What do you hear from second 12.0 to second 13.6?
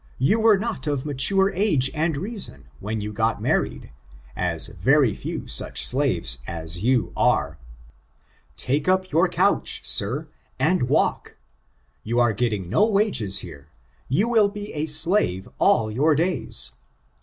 You are getting no wages